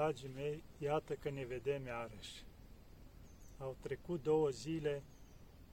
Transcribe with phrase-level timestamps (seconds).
[0.00, 2.44] Dragii mei, iată că ne vedem iarăși.
[3.58, 5.02] Au trecut două zile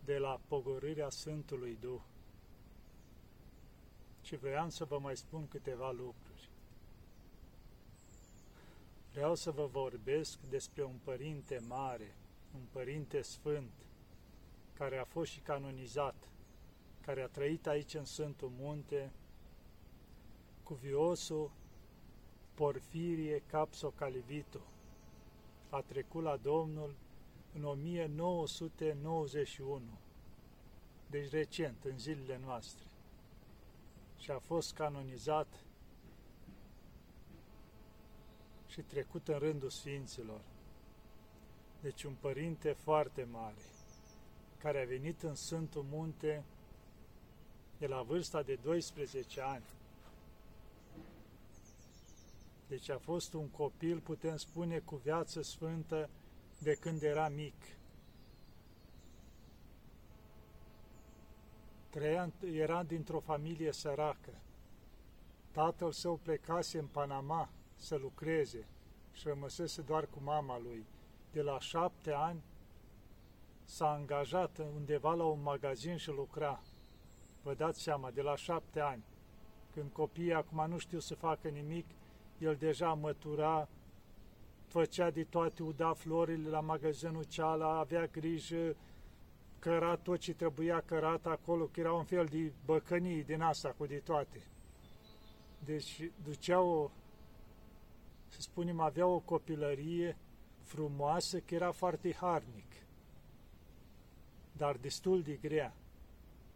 [0.06, 2.02] de la pogorârea Sfântului Duh
[4.22, 6.50] și vreau să vă mai spun câteva lucruri.
[9.12, 12.16] Vreau să vă vorbesc despre un părinte mare,
[12.56, 13.74] un părinte sfânt,
[14.74, 16.16] care a fost și canonizat,
[17.02, 19.12] care a trăit aici în Sfântul Munte,
[20.64, 21.52] cuviosul
[22.58, 24.60] Porfirie Capso Calivito.
[25.70, 26.96] A trecut la Domnul
[27.54, 29.82] în 1991,
[31.10, 32.86] deci recent, în zilele noastre,
[34.20, 35.48] și a fost canonizat
[38.68, 40.42] și trecut în rândul Sfinților.
[41.82, 43.66] Deci un părinte foarte mare,
[44.58, 46.44] care a venit în Sfântul Munte
[47.78, 49.64] de la vârsta de 12 ani.
[52.68, 56.10] Deci a fost un copil, putem spune, cu viață sfântă
[56.60, 57.56] de când era mic.
[61.90, 64.32] Trăia, era dintr-o familie săracă.
[65.52, 68.68] Tatăl său plecase în Panama să lucreze
[69.12, 70.86] și rămăsese doar cu mama lui.
[71.32, 72.44] De la șapte ani
[73.64, 76.62] s-a angajat undeva la un magazin și lucra.
[77.42, 79.04] Vă dați seama, de la șapte ani,
[79.74, 81.86] când copiii acum nu știu să facă nimic,
[82.40, 83.70] el deja mătura,
[84.68, 88.76] făcea de toate, uda florile la magazinul ceala, avea grijă,
[89.60, 93.86] căra tot ce trebuia cărat acolo, că era un fel de băcănii din asta cu
[93.86, 94.42] de toate.
[95.66, 96.92] Deci duceau,
[98.28, 100.18] să spunem, avea o copilărie
[100.64, 102.72] frumoasă, că era foarte harnic,
[104.52, 105.74] dar destul de grea.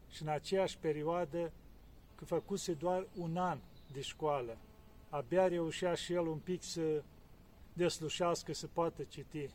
[0.10, 1.52] Și în aceeași perioadă,
[2.16, 3.60] că făcuse doar un an
[3.92, 4.58] de școală,
[5.12, 7.04] abia reușea și el un pic să
[7.74, 9.50] deslușească, să poată citi.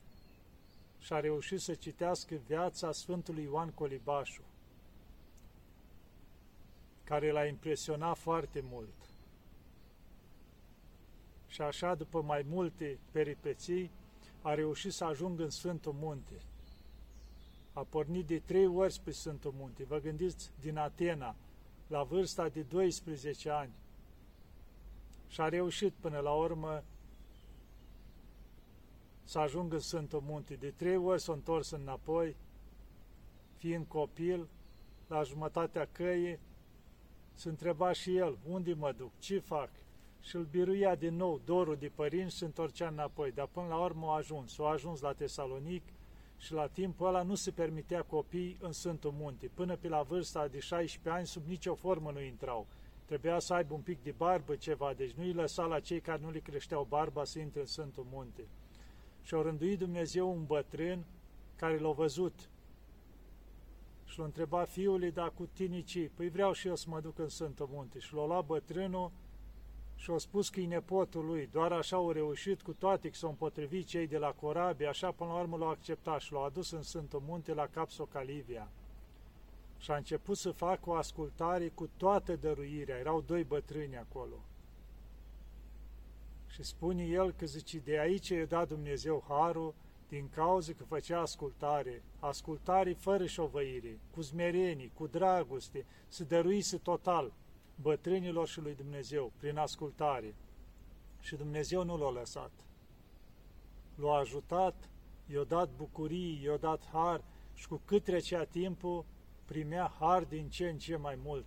[0.99, 4.43] Și a reușit să citească viața Sfântului Ioan Colibașu,
[7.05, 8.95] care l-a impresionat foarte mult.
[11.47, 13.91] Și așa, după mai multe peripeții,
[14.43, 16.41] a reușit să ajungă în Sfântul Munte.
[17.73, 19.85] A pornit de trei ori spre Sfântul Munte.
[19.85, 21.35] Vă gândiți, din Atena,
[21.87, 23.73] la vârsta de 12 ani,
[25.29, 26.83] și a reușit până la urmă
[29.25, 30.55] să ajungă în Sfântul Munte.
[30.55, 32.37] De trei ori s-a întors înapoi,
[33.57, 34.49] fiind copil,
[35.07, 36.39] la jumătatea căii,
[37.35, 39.71] se întreba și el, unde mă duc, ce fac?
[40.21, 43.33] Și îl biruia din nou dorul de părinți și se întorcea înapoi.
[43.33, 44.59] Dar până la urmă a ajuns.
[44.59, 45.83] A ajuns la Tesalonic
[46.39, 49.51] și la timpul ăla nu se permitea copii în Sfântul Munte.
[49.55, 52.67] Până pe la vârsta de 16 ani, sub nicio formă nu intrau.
[53.07, 56.21] Trebuia să aibă un pic de barbă, ceva, deci nu îi lăsa la cei care
[56.23, 58.49] nu le creșteau barba să intre în Sfântul Munte.
[59.23, 61.05] Și a rânduit Dumnezeu un bătrân
[61.57, 62.51] care l-a văzut
[64.05, 66.11] și l-a întrebat fiului, dar cu tine ce?
[66.15, 67.99] Păi vreau și eu să mă duc în Sfântul Munte.
[67.99, 69.11] Și l-a luat bătrânul
[69.97, 71.49] și a spus că e nepotul lui.
[71.53, 75.31] Doar așa au reușit, cu toate că s-au împotrivit cei de la corabie, așa până
[75.31, 78.71] la urmă l-au acceptat și l-au adus în Sfântul Munte la Capso Calivia
[79.79, 82.99] și a început să facă o ascultare cu toată dăruirea.
[82.99, 84.37] Erau doi bătrâni acolo.
[86.47, 89.75] Și spune el că zice, de aici i-a dat Dumnezeu harul
[90.09, 97.33] din cauza că făcea ascultare, ascultare fără șovăire, cu zmerenie, cu dragoste, să dăruise total
[97.81, 100.35] bătrânilor și lui Dumnezeu prin ascultare.
[101.21, 102.51] Și Dumnezeu nu l-a lăsat.
[103.95, 104.91] L-a ajutat,
[105.27, 109.05] i-a dat bucurii, i-a dat har și cu cât trecea timpul,
[109.47, 111.47] primea har din ce în ce mai mult.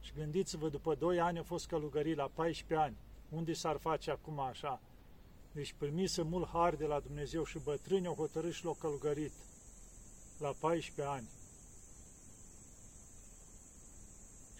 [0.00, 2.96] Și gândiți-vă, după 2 ani a fost călugărit la 14 ani.
[3.28, 4.80] Unde s-ar face acum așa?
[5.52, 9.32] Deci primise mult har de la Dumnezeu și bătrâni au hotărât și l-au călugărit
[10.38, 11.28] la 14 ani.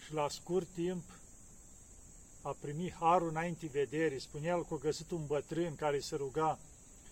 [0.05, 1.03] Și la scurt timp
[2.41, 4.19] a primit harul înainte vederii.
[4.19, 6.59] Spunea el că a găsit un bătrân care se ruga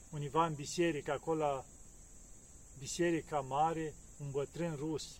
[0.09, 1.65] univa în biserică, acolo la
[2.80, 5.19] biserica mare, un bătrân rus.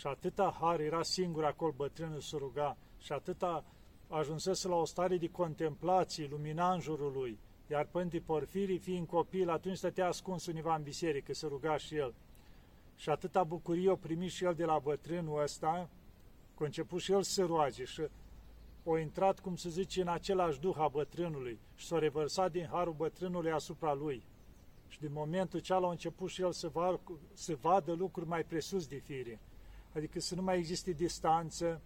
[0.00, 3.64] Și atâta har era singur acolo bătrânul să ruga și atâta
[4.08, 7.38] ajunsese la o stare de contemplație, lumina în jurul lui.
[7.70, 12.14] Iar Pânti Porfirii, fiind copil, atunci stătea ascuns univa în biserică, să ruga și el.
[12.96, 15.88] Și atâta bucurie o primit și el de la bătrânul ăsta,
[16.56, 18.02] că a început și el să roage și
[18.84, 22.94] o intrat, cum se zice, în același duh a bătrânului și s-a revărsat din harul
[22.96, 24.22] bătrânului asupra lui.
[24.88, 27.00] Și din momentul ce a început și el să, va,
[27.32, 29.40] să vadă lucruri mai presus de fire
[29.94, 31.80] adică să nu mai existe distanță,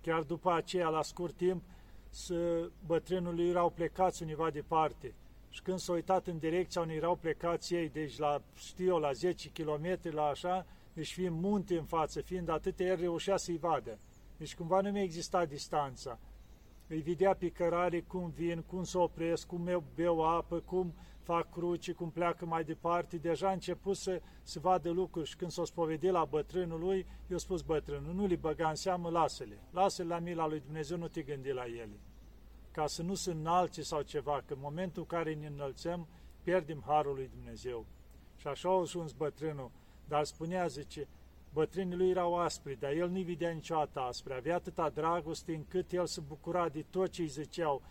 [0.00, 1.62] chiar după aceea, la scurt timp,
[2.10, 5.14] să bătrânului erau plecați undeva departe.
[5.50, 9.12] Și când s-au uitat în direcția unde erau plecați ei, deci la, știu eu, la
[9.12, 13.98] 10 km, la așa, deci fiind munte în față, fiind atât, el reușea să-i vadă.
[14.36, 16.18] Deci cumva nu mai exista distanța.
[16.88, 20.94] Îi vedea pe cărare cum vin, cum se opresc, cum beau apă, cum
[21.26, 23.16] fac cruci, cum pleacă mai departe.
[23.16, 27.36] Deja a început să, să vadă lucruri și când s-o spovedit la bătrânul lui, i-a
[27.36, 29.58] spus bătrânul, nu li băga în seamă, lasă-le.
[29.70, 32.00] Lasă-le la mila lui Dumnezeu, nu te gândi la ele.
[32.70, 36.08] Ca să nu se înalce sau ceva, că în momentul în care ne înălțăm,
[36.42, 37.86] pierdem harul lui Dumnezeu.
[38.36, 39.70] Și așa a ajuns bătrânul,
[40.08, 41.08] dar spunea, zice,
[41.56, 44.34] bătrânii lui erau aspri, dar el nu-i vedea niciodată aspre.
[44.34, 47.82] Avea atâta dragoste încât el se bucura de tot ce îi ziceau.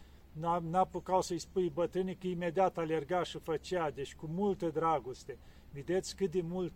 [0.62, 5.38] N-apucau să-i spui bătrânii că imediat alerga și făcea, deci cu multă dragoste.
[5.72, 6.74] Vedeți cât de mult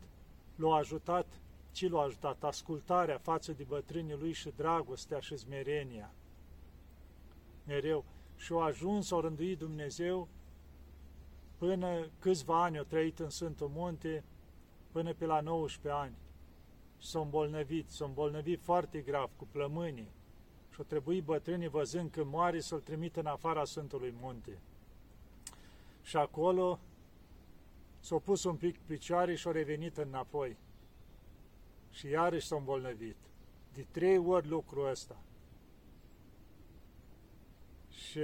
[0.56, 1.41] l-a ajutat,
[1.71, 2.44] ce l-a ajutat?
[2.44, 6.13] Ascultarea față de bătrânii lui și dragostea și zmerenia.
[7.65, 8.06] Mereu.
[8.35, 10.27] Și a ajuns, a rânduit Dumnezeu,
[11.57, 14.24] până câțiva ani au trăit în Sfântul Munte,
[14.92, 16.15] până pe la 19 ani.
[16.99, 20.11] Și s-au îmbolnăvit, s-au îmbolnăvit foarte grav, cu plămânii.
[20.69, 24.59] Și au trebuit bătrânii, văzând că moare, să-l trimită în afara Sfântului Munte.
[26.01, 26.79] Și acolo
[27.99, 30.57] s-au pus un pic picioare și au revenit înapoi.
[31.91, 33.15] Și iarăși s-au îmbolnăvit.
[33.73, 35.17] De trei ori lucrul ăsta.
[37.89, 38.19] Și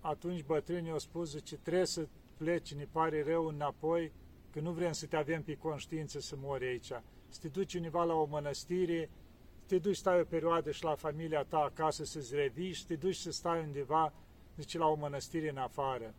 [0.00, 4.12] atunci bătrânii au spus, că trebuie să pleci, ne pare rău înapoi,
[4.50, 6.92] că nu vrem să te avem pe conștiință să mori aici.
[7.30, 9.10] Să te duci undeva la o mănăstire,
[9.58, 12.80] să te duci să stai o perioadă și la familia ta acasă să-ți revii și
[12.80, 14.12] să te duci să stai undeva,
[14.56, 16.14] zice, la o mănăstire în afară.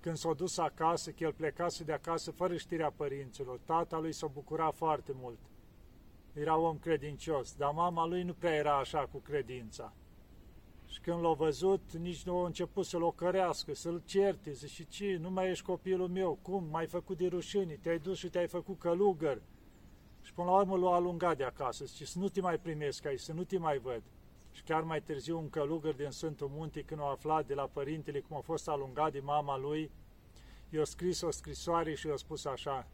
[0.00, 4.26] Când s-a dus acasă, că el plecase de acasă fără știrea părinților, tata lui s-a
[4.26, 5.38] bucurat foarte mult.
[6.32, 9.92] Era om credincios, dar mama lui nu prea era așa cu credința.
[10.86, 15.30] Și când l-a văzut, nici nu a început să-l ocărească, să-l certe, zice, ce, nu
[15.30, 19.42] mai ești copilul meu, cum, m-ai făcut de rușini, te-ai dus și te-ai făcut călugăr.
[20.22, 23.20] Și până la urmă l-a alungat de acasă, zice, să nu te mai primesc aici,
[23.20, 24.02] să nu te mai văd.
[24.50, 28.20] Și chiar mai târziu un călugăr din Sfântul Munte, când a aflat de la părintele
[28.20, 29.90] cum a fost alungat de mama lui,
[30.68, 32.86] i-a scris o scrisoare și i-a spus așa,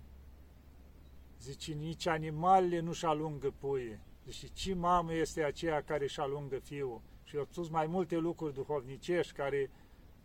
[1.40, 4.00] zice, nici animalele nu-și alungă puie.
[4.26, 7.00] Zice, ce mamă este aceea care își alungă fiul?
[7.28, 9.70] și au spus mai multe lucruri duhovnicești care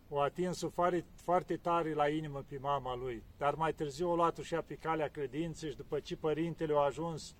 [0.08, 3.22] o atins foarte, foarte tare la inimă pe mama lui.
[3.38, 7.34] Dar mai târziu o luat și pe calea credinței și după ce părintele a ajuns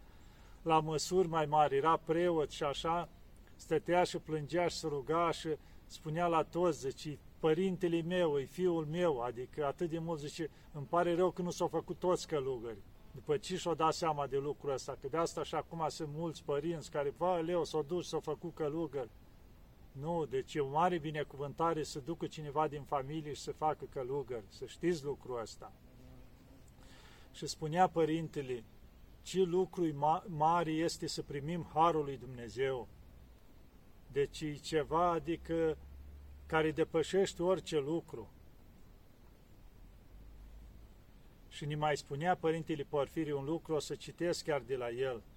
[0.62, 3.08] la măsuri mai mari, era preot și așa,
[3.56, 5.48] stătea și plângea și se ruga și
[5.86, 10.86] spunea la toți, zice, părintele meu, e fiul meu, adică atât de mult zice, îmi
[10.86, 12.78] pare rău că nu s-au făcut toți călugări.
[13.14, 16.44] După ce și-au dat seama de lucrul ăsta, că de asta și acum sunt mulți
[16.44, 19.08] părinți care, va, leu, s-au dus, s-au făcut călugări.
[20.00, 24.42] Nu, deci e o mare binecuvântare să ducă cineva din familie și să facă călugăr,
[24.48, 25.72] să știți lucrul ăsta.
[27.32, 28.64] Și spunea părintele,
[29.22, 29.94] ce lucru
[30.26, 32.88] mare este să primim Harul lui Dumnezeu.
[34.12, 35.78] Deci e ceva, adică,
[36.46, 38.30] care depășește orice lucru.
[41.48, 45.22] Și ne mai spunea Părintele Porfirie un lucru, o să citesc chiar de la el–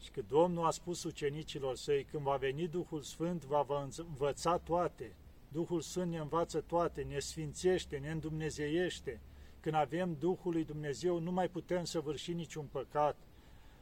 [0.00, 5.12] și că Domnul a spus ucenicilor săi, când va veni Duhul Sfânt, va învăța toate.
[5.48, 9.20] Duhul Sfânt ne învață toate, ne sfințește, ne îndumnezeiește.
[9.60, 13.16] Când avem Duhul lui Dumnezeu, nu mai putem să vârși niciun păcat.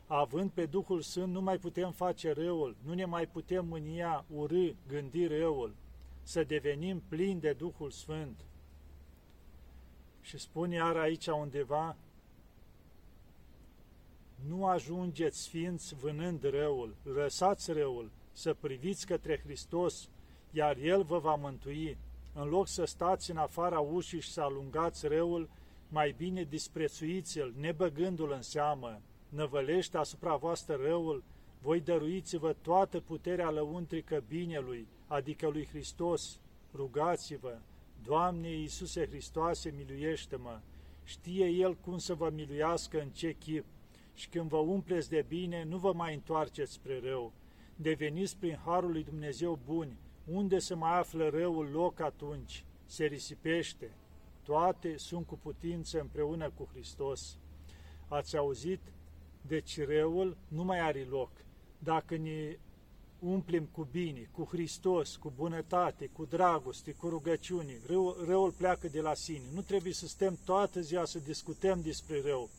[0.06, 4.70] Având pe Duhul Sfânt, nu mai putem face răul, nu ne mai putem mânia, urâ,
[4.86, 5.74] gândi răul,
[6.22, 8.40] să devenim plini de Duhul Sfânt.
[10.20, 11.96] Și spune iar aici undeva,
[14.46, 20.08] nu ajungeți sfinți vânând răul, lăsați răul, să priviți către Hristos,
[20.50, 21.98] iar El vă va mântui.
[22.34, 25.48] În loc să stați în afara ușii și să alungați răul,
[25.88, 29.00] mai bine disprețuiți-l, nebăgându-l în seamă.
[29.28, 31.22] Năvălește asupra voastră răul,
[31.60, 36.40] voi dăruiți-vă toată puterea lăuntrică binelui, adică lui Hristos.
[36.74, 37.58] Rugați-vă,
[38.02, 40.60] Doamne Iisuse Hristoase, miluiește-mă!
[41.04, 43.64] Știe El cum să vă miluiască în ce chip
[44.18, 47.32] și când vă umpleți de bine, nu vă mai întoarceți spre rău.
[47.76, 49.96] Deveniți prin Harul lui Dumnezeu buni.
[50.24, 52.64] Unde se mai află răul loc atunci?
[52.86, 53.90] Se risipește.
[54.42, 57.38] Toate sunt cu putință împreună cu Hristos.
[58.08, 58.80] Ați auzit?
[59.46, 61.30] Deci răul nu mai are loc.
[61.78, 62.58] Dacă ne
[63.18, 69.00] umplem cu bine, cu Hristos, cu bunătate, cu dragoste, cu rugăciune, răul, răul pleacă de
[69.00, 69.44] la sine.
[69.54, 72.50] Nu trebuie să stăm toată ziua să discutăm despre rău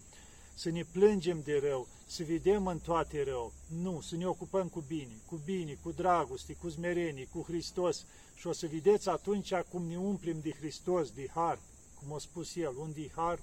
[0.53, 3.53] să ne plângem de rău, să vedem în toate rău.
[3.68, 8.48] Nu, să ne ocupăm cu bine, cu bine, cu dragoste, cu smerenie, cu Hristos și
[8.48, 11.60] o să vedeți atunci cum ne umplem de Hristos, de har,
[11.94, 13.39] cum a spus El, unde e har,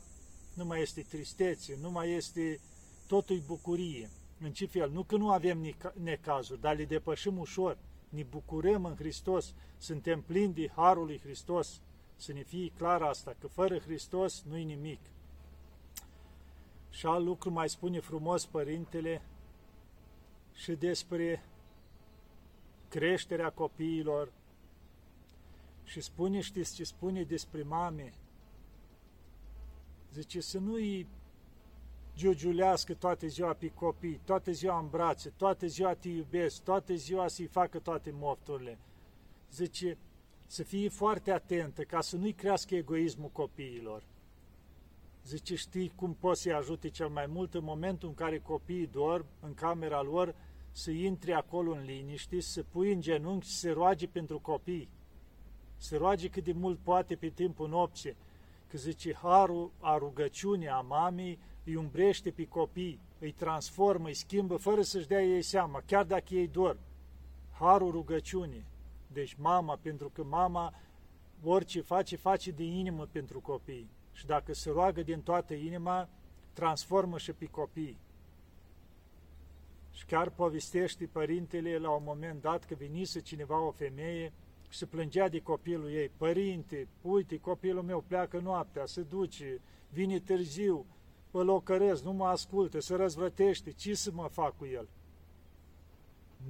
[0.55, 2.61] nu mai este tristețe, nu mai este
[3.07, 4.11] totul bucurie.
[4.41, 4.91] În ce fel?
[4.91, 7.79] Nu că nu avem necazuri, dar le depășim ușor.
[8.09, 11.81] Ne bucurăm în Hristos, suntem plini de Harul lui Hristos.
[12.17, 15.01] Să ne fie clar asta, că fără Hristos nu-i nimic.
[16.97, 19.23] Și alt lucru mai spune frumos Părintele
[20.53, 21.45] și despre
[22.89, 24.33] creșterea copiilor
[25.85, 28.13] și spune, știți ce spune despre mame?
[30.13, 31.07] Zice să nu-i
[32.15, 37.29] giugiulească toată ziua pe copii, toată ziua în brațe, toată ziua te iubesc, toată ziua
[37.29, 38.79] să-i facă toate mofturile.
[39.53, 39.99] Zice,
[40.47, 44.03] să fie foarte atentă ca să nu-i crească egoismul copiilor.
[45.27, 49.27] Zice, știi cum poți să-i ajute cel mai mult în momentul în care copiii dorm
[49.41, 50.35] în camera lor,
[50.71, 54.89] să intre acolo în liniște, să pui în genunchi și să roage pentru copii.
[55.77, 58.17] Să roage cât de mult poate pe timpul nopții.
[58.67, 64.57] Că zice, harul a rugăciunii a mamei îi umbrește pe copii, îi transformă, îi schimbă
[64.57, 66.79] fără să-și dea ei seama, chiar dacă ei dorm.
[67.51, 68.65] Harul rugăciunii.
[69.13, 70.75] Deci mama, pentru că mama
[71.43, 73.91] orice face, face din inimă pentru copii.
[74.17, 76.09] Și dacă se roagă din toată inima,
[76.53, 77.99] transformă și pe copii.
[79.93, 84.33] Și chiar povestește părintele la un moment dat că venise cineva, o femeie,
[84.69, 86.11] și se plângea de copilul ei.
[86.17, 90.87] Părinte, uite, copilul meu pleacă noaptea, se duce, vine târziu,
[91.31, 94.89] îl ocăresc, nu mă ascultă, se răzvrătește, ce să mă fac cu el?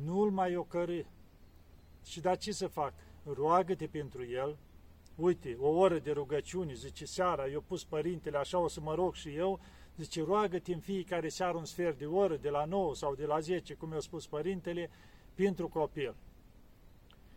[0.05, 1.01] Nu-l mai ocărâ.
[2.05, 2.93] Și da ce să fac?
[3.35, 4.57] Roagă-te pentru el,
[5.17, 9.15] uite, o oră de rugăciune, zice seara, eu pus părintele, așa o să mă rog
[9.15, 9.61] și eu,
[9.97, 13.41] zice, roagă-te în fiecare seară un sfert de oră, de la 9 sau de la
[13.41, 14.91] 10, cum i-a spus părintele,
[15.35, 16.15] pentru copil.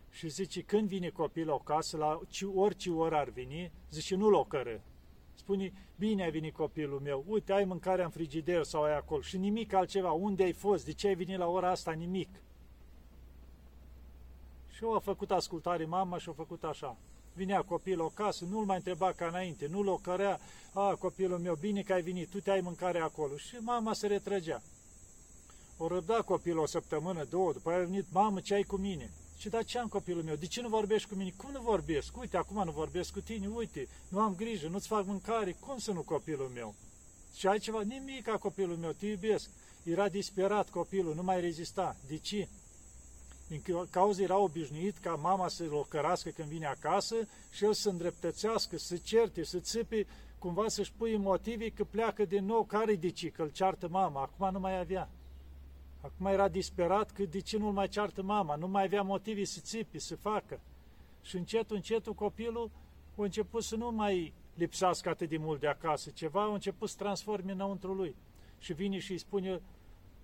[0.10, 2.20] Și zice, când vine copilul acasă, la
[2.56, 4.82] orice oră ar veni, zice, nu-l ocără,
[5.34, 9.38] spune, bine ai venit copilul meu, uite, ai mâncarea în frigider sau ai acolo și
[9.38, 12.30] nimic altceva, unde ai fost, de ce ai venit la ora asta, nimic.
[14.70, 16.98] Și eu a făcut ascultare mama și a făcut așa.
[17.34, 20.40] Vinea copilul acasă, nu-l mai întreba ca înainte, nu-l ocărea,
[20.74, 23.38] a, copilul meu, bine că ai venit, tu te-ai mâncare acolo.
[23.38, 24.62] Și mama se retrăgea.
[25.78, 29.12] O răbda copilul o săptămână, două, după aia a venit, mamă, ce ai cu mine?
[29.38, 30.36] Și da, ce am copilul meu?
[30.36, 31.34] De ce nu vorbești cu mine?
[31.38, 32.18] Cum nu vorbesc?
[32.18, 35.92] Uite, acum nu vorbesc cu tine, uite, nu am grijă, nu-ți fac mâncare, cum să
[35.92, 36.76] nu copilul meu?
[37.36, 37.82] Și ai ceva?
[37.82, 39.50] Nimic ca copilul meu, te iubesc.
[39.84, 41.96] Era disperat copilul, nu mai rezista.
[42.08, 42.48] De ce?
[43.50, 47.16] Din cauza era obișnuit ca mama să-l ocărască când vine acasă
[47.52, 50.08] și el să îndreptățească, să certe, să țipe,
[50.40, 54.22] cumva să-și pui motive că pleacă din nou, care de ce, că îl ceartă mama,
[54.22, 55.10] acum nu mai avea.
[56.02, 59.60] Acum era disperat că de ce nu-l mai ceartă mama, nu mai avea motive să
[59.64, 60.60] țipi, să facă.
[61.22, 62.72] Și încet, încet, copilul
[63.18, 66.96] a început să nu mai lipsească atât de mult de acasă, ceva a început să
[66.98, 68.16] transforme înăuntru lui.
[68.60, 69.62] Și vine și îi spune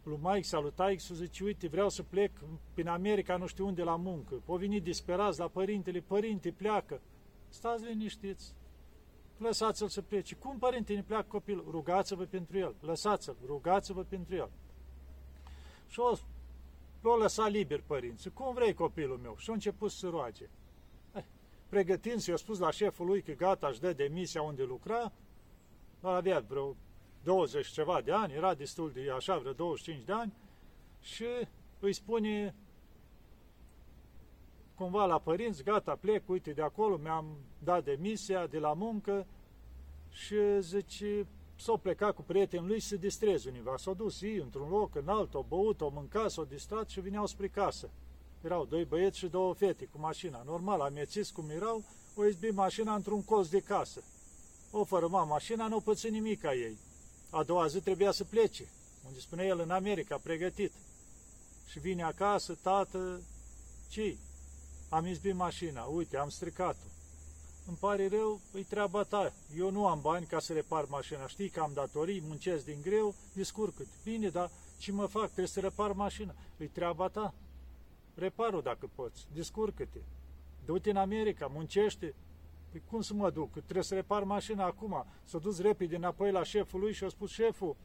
[0.05, 2.31] lui Mike sau lui Taix, zice, uite, vreau să plec
[2.73, 4.41] prin America, nu știu unde, la muncă.
[4.45, 7.01] O venit disperați la părintele, părinte, pleacă.
[7.49, 8.53] Stați liniștiți,
[9.37, 10.35] lăsați-l să plece.
[10.35, 11.67] Cum părinte ne pleacă copilul?
[11.69, 14.49] Rugați-vă pentru el, lăsați-l, rugați-vă pentru el.
[15.87, 16.13] Și o,
[17.01, 18.31] l-a lăsat liber părinții.
[18.31, 19.35] Cum vrei copilul meu?
[19.37, 20.49] Și a început să roage.
[21.13, 21.23] Eh,
[21.69, 25.11] pregătind i-a spus la șeful lui că gata, își dă demisia unde lucra,
[26.01, 26.75] avea vreo
[27.25, 30.33] 20 ceva de ani, era destul de așa, vreo 25 de ani,
[31.01, 31.25] și
[31.79, 32.55] îi spune
[34.75, 37.25] cumva la părinți, gata, plec, uite, de acolo, mi-am
[37.63, 39.25] dat demisia de la muncă
[40.09, 43.77] și zice, s-au plecat cu prietenii lui să se distreze univa.
[43.77, 47.25] S-au dus ei într-un loc, în alt, au băut, au mâncat, s-au distrat și vineau
[47.25, 47.89] spre casă.
[48.41, 50.43] Erau doi băieți și două fete cu mașina.
[50.45, 51.83] Normal, amețiți cum erau,
[52.15, 54.03] o izbi mașina într-un colț de casă.
[54.71, 56.77] O fărâma mașina, nu pățit nimic ca ei.
[57.29, 58.69] A doua zi trebuia să plece,
[59.07, 60.71] unde spune el în America, pregătit.
[61.67, 63.21] Și vine acasă, tată,
[63.89, 64.17] ce
[64.89, 66.85] Am izbit mașina, uite, am stricat-o
[67.67, 69.33] îmi pare rău, îi treaba ta.
[69.57, 71.27] Eu nu am bani ca să repar mașina.
[71.27, 75.23] Știi că am datorii, muncesc din greu, descurcă Bine, dar ce mă fac?
[75.23, 76.35] Trebuie să repar mașina.
[76.57, 77.33] Îi treaba ta.
[78.15, 79.27] Repar-o dacă poți.
[79.33, 79.99] Descurcă-te.
[80.65, 82.13] Du-te în America, muncește.
[82.75, 83.51] Păi cum să mă duc?
[83.51, 85.05] Trebuie să repar mașina acum.
[85.23, 87.75] S-a dus repede înapoi la șeful lui și a spus șeful,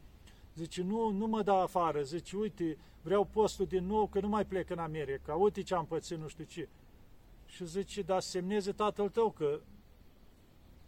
[0.55, 2.01] Zice, nu, nu mă da afară.
[2.01, 5.35] Zice, uite, vreau postul din nou, că nu mai plec în America.
[5.35, 6.69] Uite ce am pățit, nu știu ce.
[7.45, 9.59] Și zice, da, semneze tatăl tău că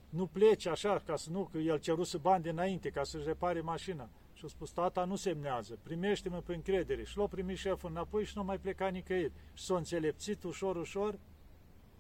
[0.10, 4.10] nu plece așa, ca să nu, că el ceruse bani dinainte ca să-și repare mașina.
[4.34, 7.04] Și a spus, tata nu semnează, primește-mă pe încredere.
[7.04, 9.34] Și l-a primit șeful înapoi și nu mai pleca nicăieri.
[9.54, 11.20] Și s-a înțelepțit ușor, ușor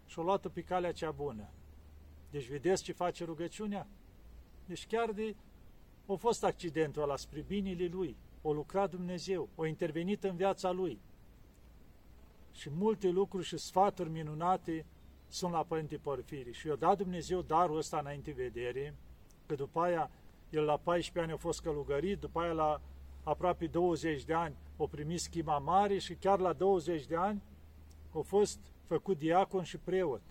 [0.06, 1.50] și a luat-o pe calea cea bună.
[2.34, 3.88] Deci vedeți ce face rugăciunea?
[4.66, 5.36] Deci chiar de...
[6.06, 11.00] A fost accidentul ăla spre binele lui, o lucrat Dumnezeu, o intervenit în viața lui.
[12.52, 14.86] Și multe lucruri și sfaturi minunate
[15.28, 16.54] sunt la Părinte Porfiri.
[16.54, 18.96] Și i-a dat Dumnezeu darul ăsta înainte vedere,
[19.46, 20.12] că după aia
[20.50, 22.82] el la 14 ani a fost călugărit, după aia la
[23.24, 27.42] aproape 20 de ani a primit schima mare și chiar la 20 de ani
[28.16, 30.22] a fost făcut diacon și preot.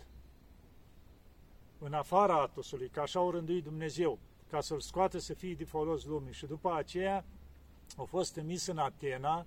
[1.84, 4.18] În afara Atosului, că așa o rânduit Dumnezeu,
[4.50, 6.32] ca să-l scoată să fie de folos lumii.
[6.32, 7.24] Și după aceea
[7.96, 9.46] a fost emis în Atena,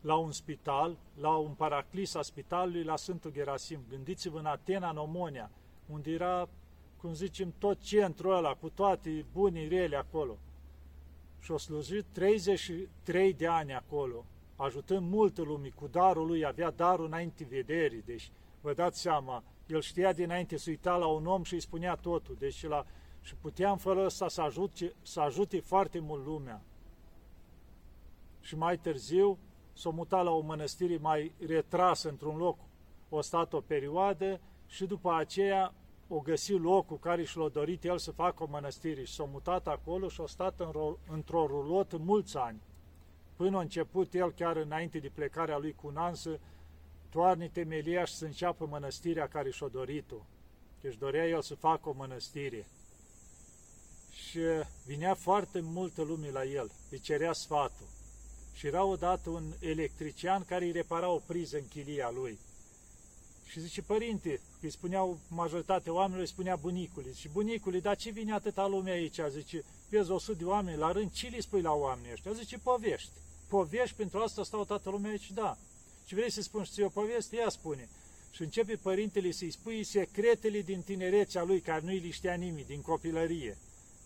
[0.00, 3.80] la un spital, la un paraclis a spitalului la Sfântul Gerasim.
[3.88, 5.50] Gândiți-vă în Atena, în Omonia,
[5.86, 6.48] unde era,
[7.00, 10.38] cum zicem, tot centrul ăla, cu toate bunii rele acolo.
[11.38, 14.24] Și a slujit 33 de ani acolo,
[14.56, 18.30] ajutând multă lume, cu darul lui, avea darul înainte vederii, deci
[18.60, 22.36] vă dați seama, el știa dinainte să uita la un om și îi spunea totul,
[22.38, 22.86] deci la,
[23.20, 26.62] și putea în felul ăsta să ajute, să ajute foarte mult lumea.
[28.40, 29.38] Și mai târziu,
[29.72, 32.58] s-a mutat la o mănăstire mai retrasă într-un loc,
[33.08, 35.74] o stat o perioadă și după aceea
[36.08, 39.66] o găsi locul care și l-a dorit el să facă o mănăstire și s-a mutat
[39.66, 42.60] acolo și a stat în într-o rulot mulți ani.
[43.36, 46.38] Până a început el, chiar înainte de plecarea lui cu un an, să
[47.10, 50.26] toarne temelia și să înceapă mănăstirea care și-a dorit-o.
[50.80, 52.66] Deci dorea el să facă o mănăstire.
[54.12, 54.40] Și
[54.86, 57.86] vinea foarte multă lume la el, îi cerea sfatul.
[58.52, 62.38] Și era odată un electrician care îi repara o priză în chilia lui.
[63.46, 67.12] Și zice, părinte, îi spuneau majoritatea oamenilor, îi spunea bunicului.
[67.14, 69.20] Și bunicului, dar ce vine atâta lume aici?
[69.28, 72.32] Zice, vezi 100 de oameni la rând, ce le spui la oamenii ăștia?
[72.32, 73.10] Zice, povești.
[73.48, 75.30] Povești, pentru asta stau toată lumea aici?
[75.30, 75.56] Da.
[76.10, 77.36] Și vrei să spun și o poveste?
[77.36, 77.88] Ea spune.
[78.30, 83.56] Și începe părintele să-i spui secretele din tinerețea lui, care nu-i liștea nimic, din copilărie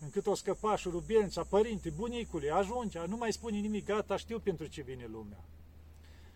[0.01, 4.65] încât o scăpa și rubiența, părinte, bunicule, ajunge, nu mai spune nimic, gata, știu pentru
[4.65, 5.43] ce vine lumea.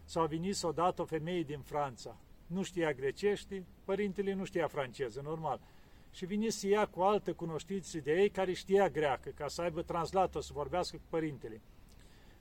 [0.05, 4.67] S-a venit să o dat o femeie din Franța, nu știa grecește, părintele nu știa
[4.67, 5.59] franceză, normal.
[6.11, 9.81] Și vine să ia cu altă cunoștință de ei care știa greacă, ca să aibă
[9.81, 11.61] translator, să vorbească cu părintele.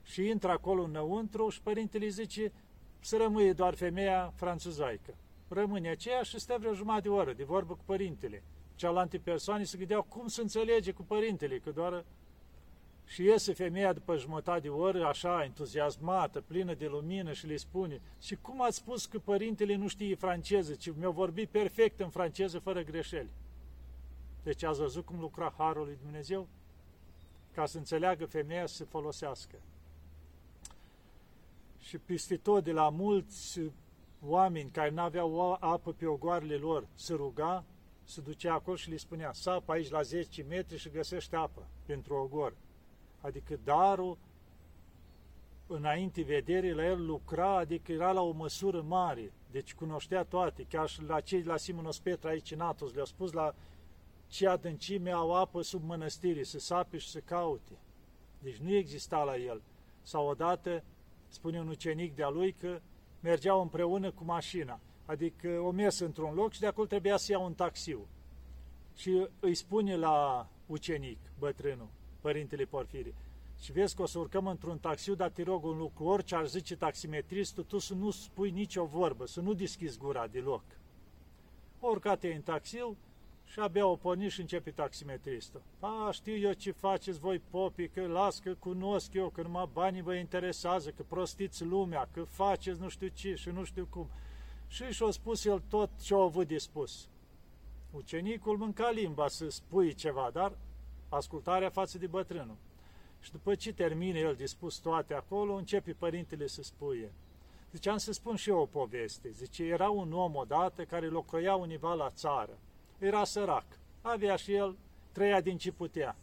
[0.03, 2.53] Și intră acolo înăuntru și părintele zice
[3.01, 5.15] să rămâie doar femeia franțuzaică.
[5.49, 8.43] Rămâne aceea și stă vreo jumătate de oră de vorbă cu părintele
[8.79, 12.05] cealaltă persoane se gândeau cum să înțelege cu părintele, că doar
[13.05, 18.01] și iese femeia după jumătate de oră, așa, entuziasmată, plină de lumină și le spune
[18.21, 22.59] și cum ați spus că părintele nu știe franceză, ci mi-a vorbit perfect în franceză,
[22.59, 23.31] fără greșeli.
[24.43, 26.49] Deci ați văzut cum lucra Harul lui Dumnezeu?
[27.53, 29.59] Ca să înțeleagă femeia să se folosească.
[31.88, 33.61] Și peste tot, de la mulți
[34.27, 37.64] oameni care nu aveau apă pe ogoarele lor, se ruga,
[38.05, 42.14] se ducea acolo și le spunea, sapă aici la 10 metri și găsește apă pentru
[42.14, 42.57] ogor.
[43.20, 44.18] Adică darul,
[45.66, 50.88] înainte vederii, la el lucra, adică era la o măsură mare, deci cunoștea toate, chiar
[50.88, 53.55] și la cei la Simonos Petra aici în Atos, le-au spus la
[54.27, 57.79] ce adâncime au apă sub mănăstire, să sape și să caute.
[58.38, 59.62] Deci nu exista la el.
[60.03, 60.83] Sau odată,
[61.29, 62.81] spune un ucenic de-a lui că
[63.21, 67.38] mergeau împreună cu mașina Adică o mers într-un loc și de acolo trebuia să ia
[67.38, 68.07] un taxiu.
[68.97, 71.88] Și îi spune la ucenic, bătrânul,
[72.21, 73.14] părintele Porfirie,
[73.61, 76.47] și vezi că o să urcăm într-un taxiu, dar te rog un lucru, orice ar
[76.47, 80.64] zice taximetristul, tu să nu spui nicio vorbă, să nu deschizi gura deloc.
[81.81, 82.97] Oricate în taxiu
[83.51, 85.63] și abia o porniș și începe taximetristul.
[85.81, 90.03] A, știu eu ce faceți voi popii, că las, că cunosc eu, că numai banii
[90.03, 94.09] vă interesează, că prostiți lumea, că faceți nu știu ce și nu știu cum
[94.67, 97.09] și și-a spus el tot ce a avut de spus.
[97.91, 100.59] Ucenicul mânca limba să spui ceva, dar
[101.09, 102.57] ascultarea față de bătrânul.
[103.21, 107.13] Și după ce termine el de spus toate acolo, începe părintele să spuie.
[107.73, 109.31] Zice, am să spun și eu o poveste.
[109.31, 112.59] Zice, era un om odată care locuia univa la țară.
[112.99, 113.67] Era sărac.
[114.03, 114.77] Avea și el,
[115.13, 116.17] trăia din ce putea.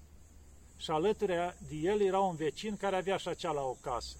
[0.77, 1.33] Și alături
[1.67, 4.17] de el era un vecin care avea și acea la o casă.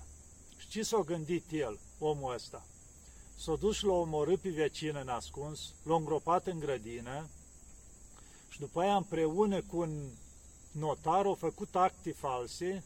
[0.58, 2.66] Și ce s-a gândit el, omul ăsta?
[3.38, 7.30] s-a dus și l-a omorât pe vecină nascuns, l-a îngropat în grădină
[8.50, 10.10] și după aia împreună cu un
[10.72, 12.84] notar au făcut acte false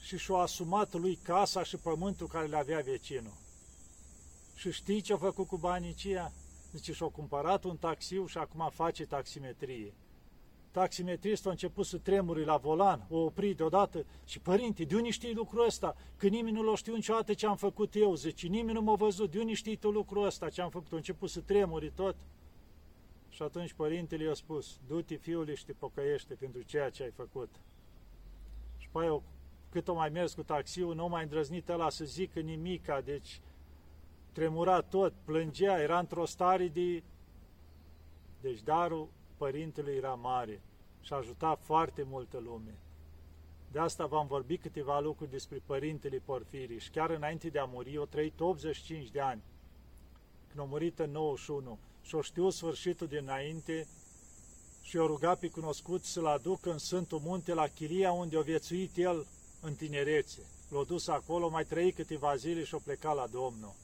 [0.00, 3.36] și și-a asumat lui casa și pământul care le avea vecinul.
[4.54, 6.32] Și știi ce a făcut cu banii aceia?
[6.72, 9.94] Zice, și-a cumpărat un taxiu și acum face taximetrie.
[10.70, 15.34] Taximetristul a început să tremuri la volan, o opri deodată și, părinte, de unde știi
[15.34, 15.96] lucrul ăsta?
[16.16, 19.30] Că nimeni nu l-a știut niciodată ce am făcut eu, zice, nimeni nu m-a văzut,
[19.30, 20.92] de unde știi tu lucrul ăsta, ce am făcut?
[20.92, 22.16] A început să tremuri tot.
[23.28, 27.48] Și atunci părintele i-a spus, du-te fiule și te pocăiește pentru ceea ce ai făcut.
[28.76, 29.22] Și pe aia,
[29.70, 33.40] cât o mai mers cu taxiul, nu mai îndrăznit ăla să zică nimica, deci
[34.32, 37.02] tremura tot, plângea, era într-o stare de...
[38.40, 40.60] Deci darul părintelui era mare
[41.00, 42.78] și ajuta foarte multă lume.
[43.72, 47.96] De asta v-am vorbit câteva lucruri despre părintele Porfirii și chiar înainte de a muri,
[47.96, 49.42] o trăit 85 de ani,
[50.48, 53.86] când a murit în 91 și o știu sfârșitul dinainte
[54.82, 58.96] și o rugat pe cunoscut să-l aducă în Sfântul Munte la Chilia unde a viețuit
[58.96, 59.26] el
[59.60, 60.42] în tinerețe.
[60.68, 63.74] L-a dus acolo, mai trăit câteva zile și a plecat la Domnul.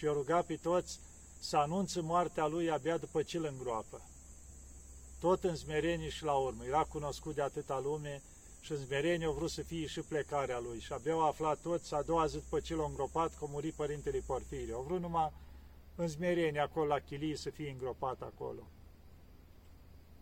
[0.00, 1.00] Și o rugat pe toți
[1.38, 4.00] să anunțe moartea lui abia după ce îl îngroapă.
[5.18, 6.64] Tot în smerenie și la urmă.
[6.64, 8.22] Era cunoscut de atâta lume
[8.60, 10.80] și în smerenie au vrut să fie și plecarea lui.
[10.80, 13.74] Și abia au aflat toți a doua zi după ce l-a îngropat că a murit
[13.74, 14.74] părintele Porfirie.
[14.74, 15.32] Au vrut numai
[15.94, 18.62] în smerenie acolo la Chilii să fie îngropat acolo.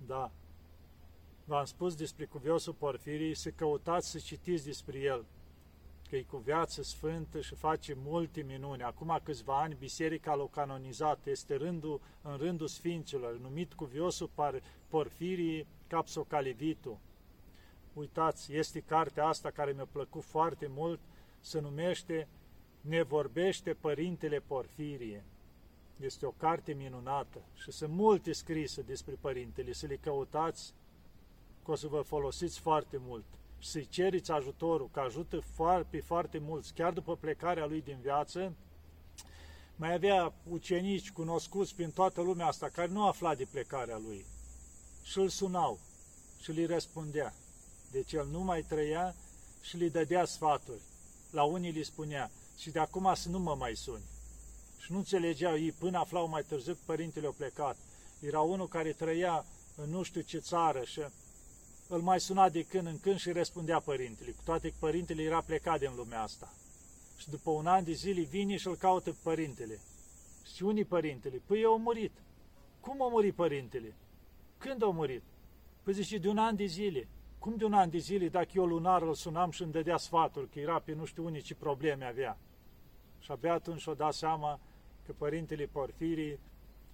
[0.07, 0.31] Da.
[1.45, 5.25] V-am spus despre cuviosul Porfirii să căutați să citiți despre el,
[6.09, 8.83] că e cu viață sfântă și face multe minuni.
[8.83, 14.31] Acum câțiva ani biserica l-a canonizat, este rândul, în rândul sfinților, numit cuviosul
[14.89, 17.01] Porfirii Capsocalivitu.
[17.93, 21.01] Uitați, este cartea asta care mi-a plăcut foarte mult,
[21.41, 22.29] se numește
[22.81, 25.25] Ne vorbește Părintele Porfirie.
[26.01, 30.75] Este o carte minunată și sunt multe scrise despre părintele, să le căutați,
[31.65, 33.25] că o să vă folosiți foarte mult
[33.59, 38.53] și să-i ceriți ajutorul, că ajută foarte, foarte mulți, chiar după plecarea lui din viață,
[39.77, 44.27] mai avea ucenici cunoscuți prin toată lumea asta, care nu afla de plecarea lui
[45.03, 45.79] și îl sunau
[46.41, 47.35] și îi răspundea.
[47.91, 49.15] Deci el nu mai trăia
[49.61, 50.83] și le dădea sfaturi.
[51.31, 54.03] La unii li spunea, și de acum să nu mă mai suni
[54.79, 57.77] și nu înțelegeau ei până aflau mai târziu că părintele a plecat.
[58.21, 59.45] Era unul care trăia
[59.77, 61.01] în nu știu ce țară și
[61.89, 65.41] îl mai suna de când în când și răspundea părintele, cu toate că părintele era
[65.41, 66.53] plecat din lumea asta.
[67.17, 69.81] Și după un an de zile vine și îl caută părintele.
[70.55, 71.43] Și unii părintele?
[71.47, 72.13] Păi eu murit.
[72.81, 73.95] Cum a murit părintele?
[74.59, 75.23] Când a murit?
[75.83, 77.09] Păi zice, de un an de zile.
[77.39, 80.49] Cum de un an de zile dacă eu lunar îl sunam și îmi dădea sfatul,
[80.53, 82.39] că era pe nu știu unii ce probleme avea.
[83.19, 84.61] Și abia atunci o dat seama
[85.07, 86.39] că Părintele Porfirii,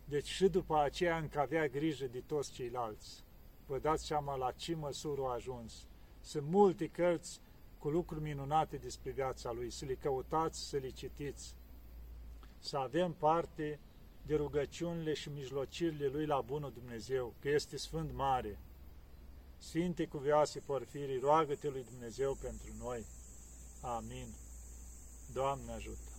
[0.05, 3.25] deci și după aceea încă avea grijă de toți ceilalți.
[3.67, 5.87] Vă dați seama la ce măsură a ajuns.
[6.21, 7.41] Sunt multe cărți
[7.79, 11.55] cu lucruri minunate despre viața lui, să le căutați, să le citiți,
[12.59, 13.79] să avem parte
[14.27, 18.59] de rugăciunile și mijlocirile lui la bunul Dumnezeu, că este Sfânt Mare.
[19.59, 23.07] Sfinte cuvioase Porfirii, roagă-te lui Dumnezeu pentru noi.
[23.81, 24.27] Amin.
[25.33, 26.14] Doamne ajută!